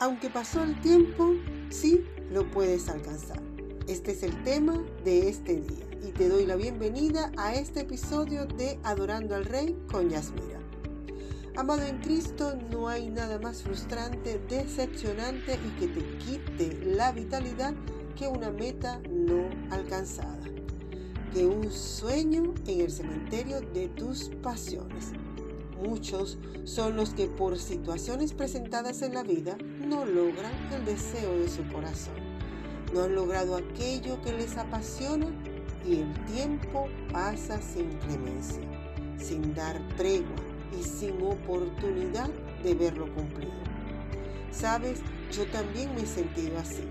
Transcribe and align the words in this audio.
Aunque 0.00 0.30
pasó 0.30 0.62
el 0.62 0.80
tiempo, 0.80 1.34
sí 1.68 2.06
lo 2.30 2.50
puedes 2.50 2.88
alcanzar. 2.88 3.42
Este 3.86 4.12
es 4.12 4.22
el 4.22 4.42
tema 4.44 4.82
de 5.04 5.28
este 5.28 5.56
día 5.60 5.86
y 6.02 6.10
te 6.12 6.30
doy 6.30 6.46
la 6.46 6.56
bienvenida 6.56 7.30
a 7.36 7.52
este 7.52 7.80
episodio 7.80 8.46
de 8.46 8.78
Adorando 8.82 9.34
al 9.34 9.44
Rey 9.44 9.76
con 9.92 10.08
Yasmira. 10.08 10.58
Amado 11.54 11.82
en 11.82 11.98
Cristo, 11.98 12.56
no 12.70 12.88
hay 12.88 13.10
nada 13.10 13.38
más 13.40 13.62
frustrante, 13.62 14.40
decepcionante 14.48 15.58
y 15.66 15.78
que 15.78 15.88
te 15.88 16.16
quite 16.16 16.82
la 16.82 17.12
vitalidad 17.12 17.74
que 18.16 18.26
una 18.26 18.50
meta 18.50 19.02
no 19.10 19.50
alcanzada, 19.70 20.40
que 21.34 21.44
un 21.44 21.70
sueño 21.70 22.54
en 22.66 22.80
el 22.80 22.90
cementerio 22.90 23.60
de 23.74 23.88
tus 23.88 24.30
pasiones. 24.42 25.12
Muchos 25.82 26.38
son 26.64 26.96
los 26.96 27.12
que 27.12 27.26
por 27.26 27.58
situaciones 27.58 28.32
presentadas 28.32 29.02
en 29.02 29.14
la 29.14 29.22
vida 29.22 29.58
no 29.90 30.04
logran 30.04 30.52
el 30.72 30.84
deseo 30.84 31.36
de 31.36 31.48
su 31.48 31.66
corazón. 31.66 32.14
No 32.94 33.02
han 33.02 33.14
logrado 33.16 33.56
aquello 33.56 34.22
que 34.22 34.32
les 34.32 34.56
apasiona 34.56 35.26
y 35.84 35.96
el 35.96 36.24
tiempo 36.26 36.88
pasa 37.12 37.60
sin 37.60 37.90
clemencia, 37.98 38.62
sin 39.18 39.52
dar 39.52 39.80
tregua 39.96 40.36
y 40.78 40.84
sin 40.84 41.20
oportunidad 41.20 42.30
de 42.62 42.74
verlo 42.74 43.12
cumplido. 43.12 43.52
Sabes, 44.52 45.00
yo 45.32 45.44
también 45.46 45.92
me 45.96 46.02
he 46.02 46.06
sentido 46.06 46.56
así. 46.58 46.84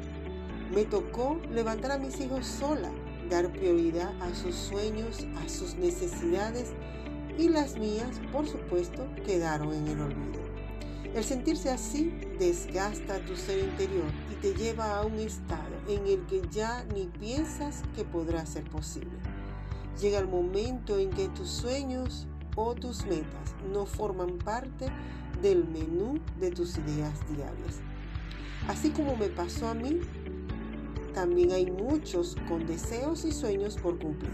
Me 0.73 0.83
tocó 0.83 1.39
levantar 1.49 1.91
a 1.91 1.97
mis 1.97 2.19
hijos 2.19 2.45
sola, 2.45 2.91
dar 3.29 3.49
prioridad 3.49 4.11
a 4.21 4.35
sus 4.35 4.55
sueños, 4.55 5.25
a 5.41 5.47
sus 5.47 5.75
necesidades 5.75 6.73
y 7.37 7.47
las 7.47 7.77
mías, 7.77 8.19
por 8.33 8.45
supuesto, 8.45 9.07
quedaron 9.25 9.73
en 9.73 9.87
el 9.87 10.01
olvido. 10.01 10.48
El 11.15 11.23
sentirse 11.23 11.71
así 11.71 12.13
desgasta 12.37 13.17
tu 13.25 13.35
ser 13.35 13.59
interior 13.59 14.11
y 14.31 14.35
te 14.35 14.53
lleva 14.53 14.97
a 14.97 15.05
un 15.05 15.15
estado 15.15 15.75
en 15.87 16.05
el 16.05 16.23
que 16.27 16.41
ya 16.51 16.85
ni 16.93 17.05
piensas 17.05 17.81
que 17.95 18.05
podrá 18.05 18.45
ser 18.45 18.63
posible. 18.65 19.17
Llega 19.99 20.19
el 20.19 20.27
momento 20.27 20.99
en 20.99 21.09
que 21.09 21.27
tus 21.29 21.49
sueños 21.49 22.27
o 22.55 22.75
tus 22.75 23.05
metas 23.05 23.55
no 23.73 23.87
forman 23.87 24.37
parte 24.37 24.85
del 25.41 25.67
menú 25.67 26.19
de 26.39 26.51
tus 26.51 26.77
ideas 26.77 27.19
diarias. 27.27 27.81
Así 28.67 28.91
como 28.91 29.15
me 29.15 29.29
pasó 29.29 29.67
a 29.67 29.73
mí, 29.73 30.01
también 31.15 31.51
hay 31.51 31.71
muchos 31.71 32.37
con 32.47 32.67
deseos 32.67 33.25
y 33.25 33.31
sueños 33.31 33.77
por 33.77 33.97
cumplir. 33.97 34.31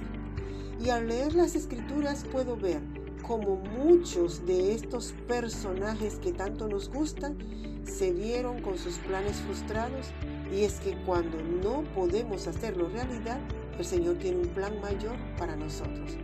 Y 0.84 0.90
al 0.90 1.08
leer 1.08 1.36
las 1.36 1.56
escrituras 1.56 2.26
puedo 2.30 2.58
ver 2.58 2.82
como 3.28 3.56
muchos 3.56 4.46
de 4.46 4.74
estos 4.74 5.14
personajes 5.28 6.16
que 6.16 6.32
tanto 6.32 6.68
nos 6.68 6.90
gustan 6.90 7.38
se 7.84 8.12
vieron 8.12 8.62
con 8.62 8.78
sus 8.78 8.98
planes 9.00 9.38
frustrados 9.38 10.12
y 10.54 10.64
es 10.64 10.80
que 10.80 10.96
cuando 11.06 11.38
no 11.42 11.84
podemos 11.96 12.48
hacerlo 12.48 12.90
realidad, 12.90 13.40
el 13.78 13.86
Señor 13.86 14.18
tiene 14.18 14.42
un 14.42 14.48
plan 14.50 14.80
mayor 14.80 15.16
para 15.38 15.56
nosotros. 15.56 16.18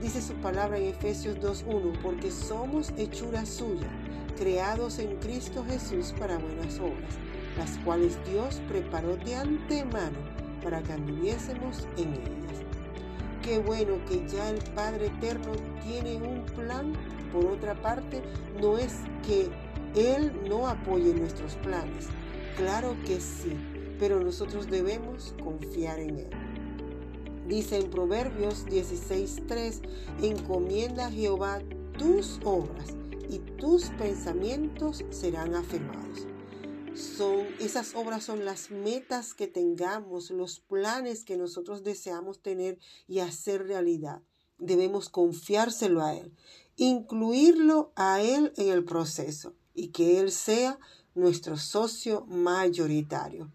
Dice 0.00 0.22
su 0.22 0.34
palabra 0.34 0.78
en 0.78 0.88
Efesios 0.88 1.38
2.1, 1.38 2.00
porque 2.02 2.30
somos 2.30 2.92
hechura 2.96 3.46
suya, 3.46 3.88
creados 4.36 4.98
en 4.98 5.16
Cristo 5.16 5.64
Jesús 5.68 6.14
para 6.18 6.38
buenas 6.38 6.78
obras, 6.78 7.14
las 7.56 7.78
cuales 7.84 8.18
Dios 8.30 8.60
preparó 8.68 9.16
de 9.16 9.34
antemano 9.34 10.18
para 10.62 10.82
que 10.82 10.92
anduviésemos 10.92 11.86
en 11.96 12.12
ellas. 12.14 12.73
Qué 13.44 13.58
bueno 13.58 14.02
que 14.08 14.26
ya 14.26 14.48
el 14.48 14.58
Padre 14.74 15.08
Eterno 15.08 15.52
tiene 15.82 16.16
un 16.16 16.46
plan. 16.46 16.94
Por 17.30 17.44
otra 17.44 17.74
parte, 17.74 18.22
no 18.58 18.78
es 18.78 19.00
que 19.26 19.50
Él 19.94 20.32
no 20.48 20.66
apoye 20.66 21.12
nuestros 21.12 21.56
planes. 21.56 22.06
Claro 22.56 22.96
que 23.04 23.20
sí, 23.20 23.54
pero 23.98 24.18
nosotros 24.18 24.70
debemos 24.70 25.34
confiar 25.44 25.98
en 25.98 26.20
Él. 26.20 26.30
Dice 27.46 27.76
en 27.76 27.90
Proverbios 27.90 28.64
16:3, 28.64 29.82
encomienda 30.22 31.08
a 31.08 31.10
Jehová 31.10 31.58
tus 31.98 32.40
obras 32.44 32.94
y 33.28 33.40
tus 33.58 33.90
pensamientos 33.90 35.04
serán 35.10 35.54
afirmados 35.54 36.33
son 36.94 37.46
esas 37.58 37.94
obras 37.94 38.24
son 38.24 38.44
las 38.44 38.70
metas 38.70 39.34
que 39.34 39.46
tengamos, 39.46 40.30
los 40.30 40.60
planes 40.60 41.24
que 41.24 41.36
nosotros 41.36 41.82
deseamos 41.82 42.40
tener 42.40 42.78
y 43.08 43.18
hacer 43.18 43.66
realidad. 43.66 44.22
Debemos 44.58 45.08
confiárselo 45.08 46.02
a 46.02 46.14
él, 46.14 46.32
incluirlo 46.76 47.92
a 47.96 48.20
él 48.22 48.52
en 48.56 48.68
el 48.68 48.84
proceso 48.84 49.54
y 49.74 49.88
que 49.88 50.20
él 50.20 50.30
sea 50.30 50.78
nuestro 51.14 51.56
socio 51.56 52.26
mayoritario. 52.26 53.50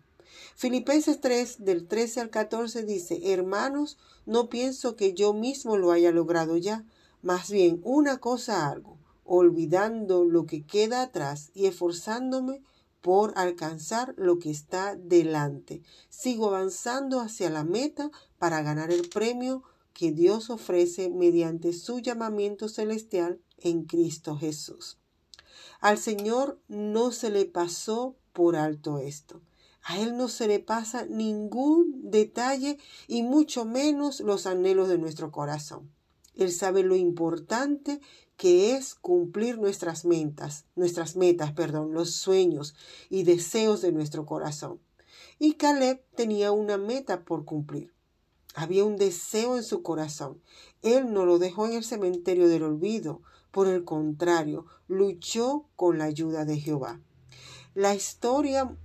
Filipenses 0.55 1.21
3 1.21 1.63
del 1.63 1.87
13 1.87 2.19
al 2.19 2.29
14 2.29 2.83
dice, 2.83 3.31
hermanos, 3.31 3.97
no 4.25 4.49
pienso 4.49 4.95
que 4.95 5.13
yo 5.13 5.33
mismo 5.33 5.77
lo 5.77 5.91
haya 5.91 6.11
logrado 6.11 6.57
ya, 6.57 6.85
más 7.21 7.49
bien 7.49 7.79
una 7.83 8.17
cosa 8.17 8.67
hago, 8.67 8.97
olvidando 9.23 10.25
lo 10.25 10.45
que 10.45 10.65
queda 10.65 11.01
atrás 11.01 11.51
y 11.53 11.67
esforzándome 11.67 12.61
por 13.01 13.33
alcanzar 13.37 14.13
lo 14.17 14.39
que 14.39 14.49
está 14.49 14.95
delante. 14.95 15.81
Sigo 16.09 16.47
avanzando 16.47 17.19
hacia 17.19 17.49
la 17.49 17.63
meta 17.63 18.11
para 18.37 18.61
ganar 18.61 18.91
el 18.91 19.07
premio 19.09 19.63
que 19.93 20.11
Dios 20.11 20.49
ofrece 20.49 21.09
mediante 21.09 21.73
su 21.73 21.99
llamamiento 21.99 22.69
celestial 22.69 23.41
en 23.57 23.83
Cristo 23.85 24.37
Jesús. 24.37 24.97
Al 25.81 25.97
Señor 25.97 26.59
no 26.67 27.11
se 27.11 27.29
le 27.29 27.45
pasó 27.45 28.15
por 28.33 28.55
alto 28.55 28.99
esto. 28.99 29.41
A 29.81 29.99
Él 29.99 30.17
no 30.17 30.27
se 30.27 30.47
le 30.47 30.59
pasa 30.59 31.05
ningún 31.05 32.11
detalle 32.11 32.77
y 33.07 33.23
mucho 33.23 33.65
menos 33.65 34.19
los 34.19 34.45
anhelos 34.45 34.89
de 34.89 34.97
nuestro 34.97 35.31
corazón. 35.31 35.91
Él 36.35 36.51
sabe 36.51 36.83
lo 36.83 36.95
importante 36.95 38.01
que 38.37 38.75
es 38.75 38.95
cumplir 38.95 39.57
nuestras 39.57 40.05
metas, 40.05 40.65
nuestras 40.75 41.15
metas, 41.15 41.51
perdón, 41.51 41.93
los 41.93 42.11
sueños 42.11 42.73
y 43.09 43.23
deseos 43.23 43.81
de 43.81 43.91
nuestro 43.91 44.25
corazón. 44.25 44.79
Y 45.39 45.53
Caleb 45.53 46.01
tenía 46.15 46.51
una 46.51 46.77
meta 46.77 47.25
por 47.25 47.45
cumplir. 47.45 47.93
Había 48.55 48.83
un 48.85 48.95
deseo 48.95 49.57
en 49.57 49.63
su 49.63 49.83
corazón. 49.83 50.41
Él 50.81 51.13
no 51.13 51.25
lo 51.25 51.39
dejó 51.39 51.65
en 51.65 51.73
el 51.73 51.83
cementerio 51.83 52.47
del 52.47 52.63
olvido. 52.63 53.21
Por 53.51 53.67
el 53.67 53.83
contrario, 53.83 54.65
luchó 54.87 55.65
con 55.75 55.97
la 55.97 56.05
ayuda 56.05 56.45
de 56.45 56.59
Jehová. 56.59 56.99
La 57.73 57.95
historia, 57.95 58.75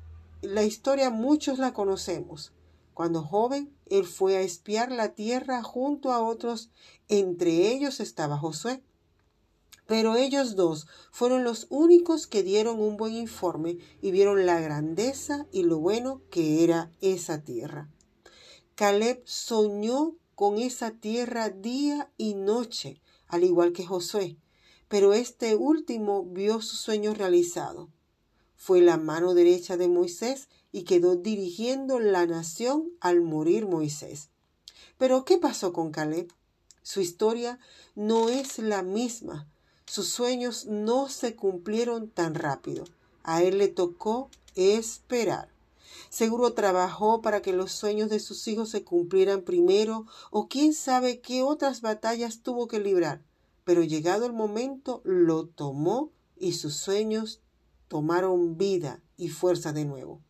la 0.43 0.63
historia 0.63 1.11
muchos 1.11 1.59
la 1.59 1.73
conocemos. 1.73 2.53
Cuando 2.93 3.23
joven, 3.23 3.75
él 3.99 4.07
fue 4.07 4.37
a 4.37 4.41
espiar 4.41 4.91
la 4.91 5.15
tierra 5.15 5.63
junto 5.63 6.13
a 6.13 6.23
otros. 6.23 6.71
Entre 7.09 7.73
ellos 7.73 8.01
estaba 8.01 8.37
Josué. 8.37 8.83
Pero 9.87 10.17
ellos 10.17 10.57
dos 10.57 10.87
fueron 11.13 11.45
los 11.45 11.67
únicos 11.69 12.27
que 12.27 12.43
dieron 12.43 12.81
un 12.81 12.97
buen 12.97 13.15
informe 13.15 13.79
y 14.01 14.11
vieron 14.11 14.47
la 14.47 14.61
grandeza 14.61 15.47
y 15.53 15.63
lo 15.63 15.79
bueno 15.79 16.23
que 16.31 16.65
era 16.65 16.91
esa 17.01 17.43
tierra. 17.43 17.91
Caleb 18.75 19.23
soñó 19.25 20.17
con 20.35 20.59
esa 20.59 20.91
tierra 20.91 21.51
día 21.51 22.11
y 22.17 22.35
noche, 22.35 23.01
al 23.29 23.45
igual 23.45 23.73
que 23.73 23.87
Josué, 23.87 24.39
pero 24.89 25.13
este 25.13 25.55
último 25.55 26.25
vio 26.25 26.61
su 26.61 26.77
sueño 26.77 27.15
realizado. 27.15 27.91
Fue 28.65 28.81
la 28.81 28.97
mano 28.97 29.35
derecha 29.35 29.77
de 29.77 29.89
Moisés 29.89 30.49
y 30.73 30.85
quedó 30.85 31.17
dirigiendo 31.17 32.01
la 32.01 32.25
nación 32.25 32.89
al 32.99 33.21
morir 33.21 33.67
Moisés. 33.67 34.31
Pero 34.97 35.27
¿qué 35.27 35.37
pasó 35.37 35.75
con 35.75 35.91
Caleb? 35.91 36.33
Su 36.83 37.03
historia 37.03 37.59
no 37.95 38.31
es 38.31 38.59
la 38.59 38.83
misma, 38.83 39.47
sus 39.85 40.09
sueños 40.09 40.65
no 40.65 41.11
se 41.11 41.37
cumplieron 41.37 42.09
tan 42.09 42.35
rápido. 42.35 42.85
A 43.23 43.43
él 43.43 43.59
le 43.59 43.69
tocó 43.69 44.31
esperar. 44.55 45.51
Seguro 46.09 46.55
trabajó 46.55 47.21
para 47.21 47.43
que 47.43 47.53
los 47.53 47.71
sueños 47.71 48.09
de 48.09 48.19
sus 48.19 48.49
hijos 48.49 48.71
se 48.71 48.83
cumplieran 48.83 49.43
primero 49.43 50.07
o 50.31 50.49
quién 50.49 50.73
sabe 50.73 51.21
qué 51.21 51.43
otras 51.43 51.83
batallas 51.83 52.41
tuvo 52.41 52.67
que 52.67 52.81
librar. 52.81 53.21
Pero 53.65 53.83
llegado 53.83 54.25
el 54.25 54.33
momento 54.33 55.03
lo 55.05 55.45
tomó 55.49 56.13
y 56.39 56.55
sus 56.55 56.77
sueños 56.77 57.43
tomaron 57.89 58.57
vida 58.57 59.03
y 59.17 59.29
fuerza 59.29 59.73
de 59.73 59.85
nuevo. 59.85 60.21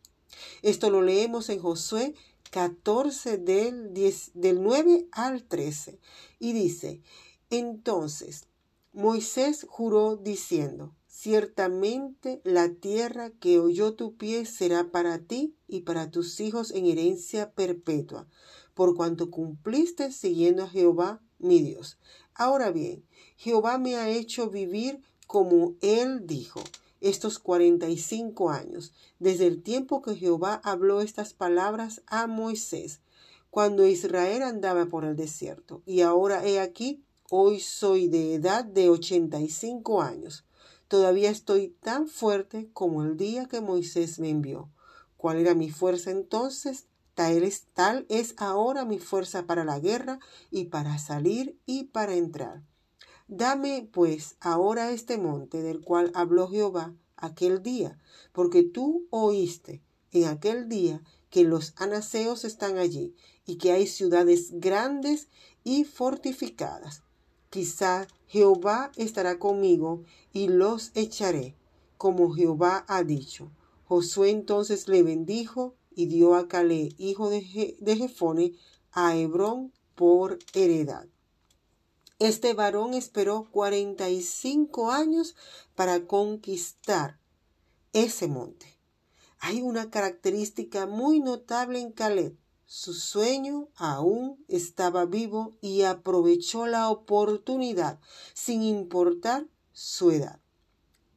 Esto 0.61 0.89
lo 0.89 1.01
leemos 1.01 1.49
en 1.49 1.59
Josué 1.59 2.13
14 2.51 3.37
del, 3.37 3.93
10, 3.93 4.31
del 4.33 4.61
9 4.63 5.07
al 5.11 5.43
13 5.43 5.99
y 6.39 6.53
dice, 6.53 7.01
entonces 7.49 8.47
Moisés 8.93 9.65
juró 9.69 10.15
diciendo, 10.15 10.93
Ciertamente 11.17 12.41
la 12.43 12.69
tierra 12.69 13.31
que 13.31 13.57
oyó 13.57 13.93
tu 13.93 14.15
pie 14.15 14.45
será 14.45 14.91
para 14.91 15.17
ti 15.17 15.55
y 15.65 15.81
para 15.81 16.11
tus 16.11 16.41
hijos 16.41 16.71
en 16.71 16.85
herencia 16.85 17.51
perpetua, 17.53 18.27
por 18.73 18.95
cuanto 18.95 19.31
cumpliste 19.31 20.11
siguiendo 20.11 20.63
a 20.63 20.69
Jehová 20.69 21.21
mi 21.39 21.61
Dios. 21.61 21.97
Ahora 22.35 22.69
bien, 22.69 23.05
Jehová 23.37 23.77
me 23.77 23.95
ha 23.95 24.09
hecho 24.09 24.49
vivir 24.49 25.01
como 25.25 25.75
él 25.81 26.27
dijo. 26.27 26.61
Estos 27.01 27.39
cuarenta 27.39 27.89
y 27.89 27.97
cinco 27.97 28.49
años, 28.49 28.93
desde 29.19 29.47
el 29.47 29.61
tiempo 29.61 30.01
que 30.01 30.15
Jehová 30.15 30.61
habló 30.63 31.01
estas 31.01 31.33
palabras 31.33 32.01
a 32.07 32.27
Moisés, 32.27 33.01
cuando 33.49 33.85
Israel 33.85 34.43
andaba 34.43 34.85
por 34.87 35.05
el 35.05 35.15
desierto. 35.15 35.81
Y 35.85 36.01
ahora 36.01 36.45
he 36.45 36.59
aquí, 36.59 37.03
hoy 37.29 37.59
soy 37.59 38.07
de 38.07 38.33
edad 38.33 38.65
de 38.65 38.89
ochenta 38.89 39.39
y 39.39 39.49
cinco 39.49 40.01
años. 40.01 40.45
Todavía 40.87 41.29
estoy 41.29 41.69
tan 41.81 42.07
fuerte 42.07 42.69
como 42.73 43.03
el 43.03 43.17
día 43.17 43.45
que 43.45 43.61
Moisés 43.61 44.19
me 44.19 44.29
envió. 44.29 44.69
¿Cuál 45.17 45.37
era 45.37 45.55
mi 45.55 45.69
fuerza 45.69 46.11
entonces? 46.11 46.85
Tal 47.15 47.43
es, 47.43 47.65
tal 47.73 48.05
es 48.09 48.35
ahora 48.37 48.83
mi 48.83 48.99
fuerza 48.99 49.47
para 49.47 49.63
la 49.63 49.79
guerra 49.79 50.19
y 50.51 50.65
para 50.65 50.97
salir 50.99 51.57
y 51.65 51.85
para 51.85 52.15
entrar. 52.15 52.61
Dame, 53.27 53.89
pues, 53.91 54.37
ahora 54.39 54.91
este 54.91 55.17
monte 55.17 55.63
del 55.63 55.81
cual 55.81 56.11
habló 56.13 56.47
Jehová 56.47 56.93
aquel 57.17 57.63
día, 57.63 57.97
porque 58.33 58.61
tú 58.61 59.07
oíste 59.09 59.81
en 60.11 60.25
aquel 60.25 60.69
día 60.69 61.01
que 61.31 61.43
los 61.43 61.73
anaseos 61.77 62.45
están 62.45 62.77
allí 62.77 63.15
y 63.47 63.57
que 63.57 63.71
hay 63.71 63.87
ciudades 63.87 64.51
grandes 64.59 65.29
y 65.63 65.85
fortificadas. 65.85 67.01
Quizá 67.49 68.07
Jehová 68.27 68.91
estará 68.95 69.39
conmigo 69.39 70.03
y 70.31 70.47
los 70.47 70.91
echaré, 70.93 71.55
como 71.97 72.31
Jehová 72.31 72.85
ha 72.87 73.03
dicho. 73.03 73.51
Josué 73.85 74.29
entonces 74.29 74.87
le 74.87 75.01
bendijo 75.01 75.73
y 75.95 76.05
dio 76.05 76.35
a 76.35 76.47
Calé, 76.47 76.89
hijo 76.99 77.31
de, 77.31 77.75
de 77.79 77.95
Jefone, 77.97 78.53
a 78.91 79.17
Hebrón 79.17 79.73
por 79.95 80.37
heredad. 80.53 81.07
Este 82.19 82.53
varón 82.53 82.93
esperó 82.93 83.49
45 83.51 84.91
años 84.91 85.35
para 85.75 86.07
conquistar 86.07 87.19
ese 87.91 88.27
monte. 88.27 88.79
Hay 89.39 89.61
una 89.61 89.89
característica 89.89 90.85
muy 90.85 91.19
notable 91.19 91.79
en 91.79 91.91
Caleb. 91.91 92.37
Su 92.65 92.93
sueño 92.93 93.67
aún 93.75 94.43
estaba 94.47 95.05
vivo 95.05 95.57
y 95.59 95.83
aprovechó 95.83 96.67
la 96.67 96.89
oportunidad 96.89 97.99
sin 98.33 98.63
importar 98.63 99.47
su 99.73 100.11
edad, 100.11 100.39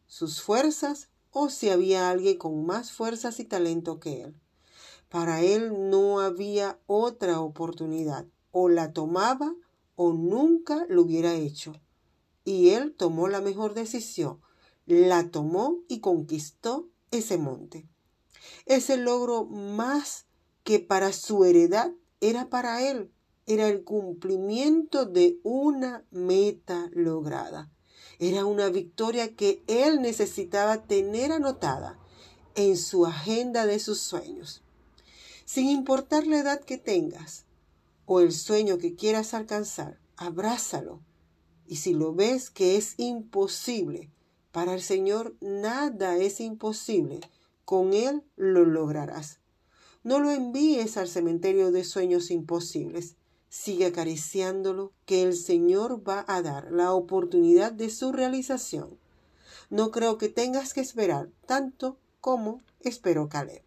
sus 0.08 0.42
fuerzas 0.42 1.08
o 1.30 1.48
si 1.48 1.70
había 1.70 2.10
alguien 2.10 2.38
con 2.38 2.66
más 2.66 2.90
fuerzas 2.90 3.38
y 3.38 3.44
talento 3.44 4.00
que 4.00 4.22
él. 4.22 4.34
Para 5.08 5.42
él 5.42 5.90
no 5.90 6.20
había 6.20 6.80
otra 6.86 7.40
oportunidad. 7.40 8.26
O 8.50 8.68
la 8.68 8.92
tomaba 8.92 9.54
o 9.98 10.12
nunca 10.12 10.86
lo 10.88 11.02
hubiera 11.02 11.34
hecho. 11.34 11.72
Y 12.44 12.70
él 12.70 12.94
tomó 12.96 13.26
la 13.26 13.40
mejor 13.40 13.74
decisión, 13.74 14.40
la 14.86 15.28
tomó 15.32 15.80
y 15.88 15.98
conquistó 15.98 16.88
ese 17.10 17.36
monte. 17.36 17.88
Ese 18.64 18.96
logro 18.96 19.44
más 19.44 20.26
que 20.62 20.78
para 20.78 21.12
su 21.12 21.44
heredad 21.44 21.90
era 22.20 22.48
para 22.48 22.88
él, 22.88 23.10
era 23.46 23.66
el 23.66 23.82
cumplimiento 23.82 25.04
de 25.04 25.40
una 25.42 26.04
meta 26.12 26.88
lograda. 26.92 27.68
Era 28.20 28.44
una 28.44 28.68
victoria 28.68 29.34
que 29.34 29.64
él 29.66 30.00
necesitaba 30.00 30.84
tener 30.84 31.32
anotada 31.32 31.98
en 32.54 32.76
su 32.76 33.04
agenda 33.04 33.66
de 33.66 33.80
sus 33.80 33.98
sueños. 33.98 34.62
Sin 35.44 35.68
importar 35.68 36.24
la 36.28 36.38
edad 36.38 36.60
que 36.60 36.78
tengas, 36.78 37.47
o 38.10 38.20
el 38.20 38.32
sueño 38.32 38.78
que 38.78 38.94
quieras 38.94 39.34
alcanzar, 39.34 40.00
abrázalo. 40.16 41.02
Y 41.66 41.76
si 41.76 41.92
lo 41.92 42.14
ves 42.14 42.48
que 42.48 42.76
es 42.76 42.94
imposible, 42.96 44.10
para 44.50 44.72
el 44.72 44.80
Señor 44.80 45.36
nada 45.42 46.16
es 46.16 46.40
imposible, 46.40 47.20
con 47.66 47.92
Él 47.92 48.24
lo 48.34 48.64
lograrás. 48.64 49.40
No 50.04 50.20
lo 50.20 50.30
envíes 50.30 50.96
al 50.96 51.06
cementerio 51.06 51.70
de 51.70 51.84
sueños 51.84 52.30
imposibles. 52.30 53.16
Sigue 53.50 53.84
acariciándolo, 53.84 54.94
que 55.04 55.22
el 55.22 55.36
Señor 55.36 56.02
va 56.08 56.24
a 56.28 56.40
dar 56.40 56.72
la 56.72 56.94
oportunidad 56.94 57.72
de 57.72 57.90
su 57.90 58.10
realización. 58.10 58.98
No 59.68 59.90
creo 59.90 60.16
que 60.16 60.30
tengas 60.30 60.72
que 60.72 60.80
esperar 60.80 61.28
tanto 61.44 61.98
como 62.22 62.62
esperó 62.80 63.28
Caleb. 63.28 63.62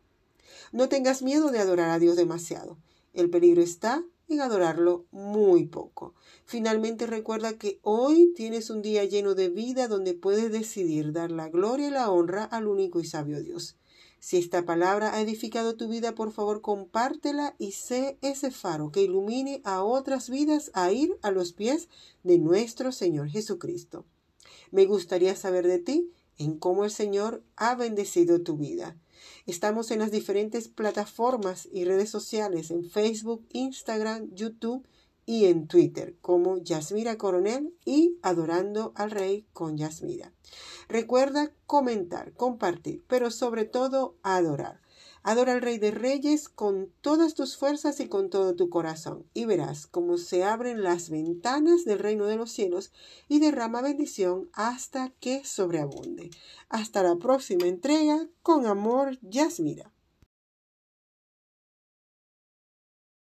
No 0.71 0.89
tengas 0.89 1.21
miedo 1.21 1.51
de 1.51 1.59
adorar 1.59 1.91
a 1.91 1.99
Dios 1.99 2.15
demasiado. 2.15 2.79
El 3.13 3.29
peligro 3.29 3.61
está 3.61 4.03
adorarlo 4.39 5.05
muy 5.11 5.65
poco. 5.65 6.13
Finalmente 6.45 7.07
recuerda 7.07 7.57
que 7.57 7.79
hoy 7.81 8.31
tienes 8.35 8.69
un 8.69 8.81
día 8.81 9.03
lleno 9.03 9.35
de 9.35 9.49
vida 9.49 9.87
donde 9.87 10.13
puedes 10.13 10.51
decidir 10.51 11.11
dar 11.11 11.31
la 11.31 11.49
gloria 11.49 11.87
y 11.89 11.91
la 11.91 12.09
honra 12.09 12.45
al 12.45 12.67
único 12.67 12.99
y 12.99 13.05
sabio 13.05 13.41
Dios. 13.41 13.75
Si 14.19 14.37
esta 14.37 14.65
palabra 14.65 15.15
ha 15.15 15.21
edificado 15.21 15.75
tu 15.75 15.87
vida, 15.87 16.13
por 16.13 16.31
favor 16.31 16.61
compártela 16.61 17.55
y 17.57 17.71
sé 17.71 18.19
ese 18.21 18.51
faro 18.51 18.91
que 18.91 19.01
ilumine 19.01 19.61
a 19.63 19.83
otras 19.83 20.29
vidas 20.29 20.69
a 20.75 20.91
ir 20.91 21.17
a 21.23 21.31
los 21.31 21.53
pies 21.53 21.89
de 22.23 22.37
nuestro 22.37 22.91
Señor 22.91 23.29
Jesucristo. 23.29 24.05
Me 24.69 24.85
gustaría 24.85 25.35
saber 25.35 25.65
de 25.65 25.79
ti 25.79 26.11
en 26.37 26.57
cómo 26.57 26.85
el 26.85 26.91
Señor 26.91 27.43
ha 27.55 27.73
bendecido 27.73 28.41
tu 28.41 28.57
vida. 28.57 28.95
Estamos 29.45 29.91
en 29.91 29.99
las 29.99 30.11
diferentes 30.11 30.67
plataformas 30.67 31.67
y 31.71 31.85
redes 31.85 32.09
sociales, 32.09 32.71
en 32.71 32.89
Facebook, 32.89 33.45
Instagram, 33.51 34.33
YouTube 34.33 34.85
y 35.25 35.45
en 35.45 35.67
Twitter, 35.67 36.17
como 36.21 36.57
Yasmira 36.57 37.17
Coronel 37.17 37.73
y 37.85 38.17
Adorando 38.21 38.91
al 38.95 39.11
Rey 39.11 39.45
con 39.53 39.77
Yasmira. 39.77 40.33
Recuerda 40.89 41.51
comentar, 41.65 42.33
compartir, 42.33 43.03
pero 43.07 43.31
sobre 43.31 43.65
todo 43.65 44.15
adorar. 44.23 44.81
Adora 45.23 45.53
al 45.53 45.61
Rey 45.61 45.77
de 45.77 45.91
Reyes 45.91 46.49
con 46.49 46.91
todas 47.01 47.35
tus 47.35 47.55
fuerzas 47.55 47.99
y 47.99 48.07
con 48.07 48.29
todo 48.29 48.55
tu 48.55 48.69
corazón, 48.69 49.25
y 49.33 49.45
verás 49.45 49.85
cómo 49.85 50.17
se 50.17 50.43
abren 50.43 50.81
las 50.81 51.09
ventanas 51.09 51.85
del 51.85 51.99
reino 51.99 52.25
de 52.25 52.37
los 52.37 52.51
cielos 52.51 52.91
y 53.27 53.39
derrama 53.39 53.81
bendición 53.81 54.49
hasta 54.53 55.09
que 55.19 55.45
sobreabunde. 55.45 56.31
Hasta 56.69 57.03
la 57.03 57.17
próxima 57.17 57.67
entrega, 57.67 58.27
con 58.41 58.65
amor, 58.65 59.19
Yasmira. 59.21 59.91